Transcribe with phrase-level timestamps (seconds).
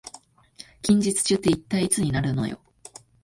[0.81, 2.59] 近日中って一体いつになるのよ